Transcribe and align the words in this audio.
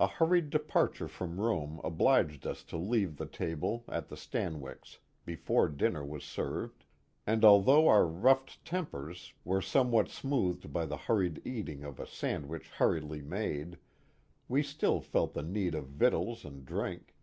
A 0.00 0.06
hurried 0.06 0.48
departure 0.48 1.08
from 1.08 1.38
Rome 1.38 1.78
obliged 1.84 2.46
us 2.46 2.64
to 2.64 2.78
leave 2.78 3.18
the 3.18 3.26
table 3.26 3.84
at 3.86 4.08
the 4.08 4.16
Stanvvix 4.16 5.00
before 5.26 5.68
dinner 5.68 6.02
was 6.02 6.24
served, 6.24 6.86
and 7.26 7.44
although 7.44 7.86
our 7.86 8.06
ruffled 8.06 8.56
tempers 8.64 9.34
were 9.44 9.60
somewhat 9.60 10.06
Oriskany 10.06 10.22
443 10.22 10.30
smoothed 10.62 10.72
by 10.72 10.86
the 10.86 11.02
hurried 11.02 11.42
eating 11.44 11.84
of 11.84 12.00
a 12.00 12.06
sandwich 12.06 12.70
hurriedly 12.70 13.20
made, 13.20 13.76
we 14.48 14.62
still 14.62 15.02
felt 15.02 15.34
the 15.34 15.42
need 15.42 15.74
of 15.74 15.86
victuals 15.86 16.46
and 16.46 16.64
drink. 16.64 17.14